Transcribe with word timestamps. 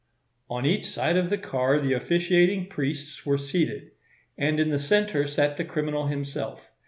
"On 0.49 0.65
each 0.65 0.85
side 0.87 1.15
of 1.15 1.29
the 1.29 1.37
car 1.37 1.79
the 1.79 1.93
officiating 1.93 2.65
priests 2.65 3.23
were 3.23 3.37
seated; 3.37 3.91
and 4.35 4.59
in 4.59 4.69
the 4.69 4.79
centre 4.79 5.27
sat 5.27 5.57
the 5.57 5.63
criminal 5.63 6.07
himself. 6.07 6.71